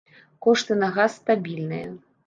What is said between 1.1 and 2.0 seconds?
стабільныя.